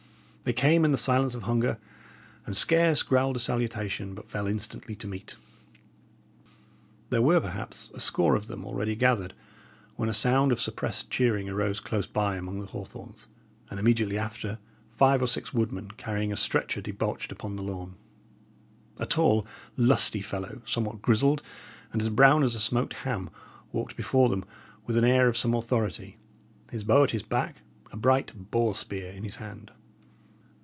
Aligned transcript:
They 0.43 0.53
came 0.53 0.83
in 0.83 0.91
the 0.91 0.97
silence 0.97 1.35
of 1.35 1.43
hunger, 1.43 1.77
and 2.47 2.57
scarce 2.57 3.03
growled 3.03 3.35
a 3.35 3.39
salutation, 3.39 4.15
but 4.15 4.27
fell 4.27 4.47
instantly 4.47 4.95
to 4.95 5.07
meat. 5.07 5.35
There 7.11 7.21
were, 7.21 7.39
perhaps, 7.39 7.91
a 7.93 7.99
score 7.99 8.33
of 8.35 8.47
them 8.47 8.65
already 8.65 8.95
gathered, 8.95 9.35
when 9.97 10.09
a 10.09 10.15
sound 10.15 10.51
of 10.51 10.59
suppressed 10.59 11.11
cheering 11.11 11.47
arose 11.47 11.79
close 11.79 12.07
by 12.07 12.37
among 12.37 12.59
the 12.59 12.65
hawthorns, 12.65 13.27
and 13.69 13.79
immediately 13.79 14.17
after 14.17 14.57
five 14.89 15.21
or 15.21 15.27
six 15.27 15.53
woodmen 15.53 15.91
carrying 15.91 16.33
a 16.33 16.35
stretcher 16.35 16.81
debauched 16.81 17.31
upon 17.31 17.55
the 17.55 17.61
lawn. 17.63 17.93
A 18.97 19.05
tall, 19.05 19.45
lusty 19.77 20.21
fellow, 20.21 20.63
somewhat 20.65 21.03
grizzled, 21.03 21.43
and 21.93 22.01
as 22.01 22.09
brown 22.09 22.41
as 22.41 22.55
a 22.55 22.59
smoked 22.59 22.93
ham, 22.93 23.29
walked 23.71 23.95
before 23.95 24.27
them 24.27 24.43
with 24.87 24.97
an 24.97 25.05
air 25.05 25.27
of 25.27 25.37
some 25.37 25.53
authority, 25.53 26.17
his 26.71 26.83
bow 26.83 27.03
at 27.03 27.11
his 27.11 27.23
back, 27.23 27.57
a 27.91 27.95
bright 27.95 28.33
boar 28.49 28.73
spear 28.73 29.11
in 29.11 29.23
his 29.23 29.35
hand. 29.35 29.71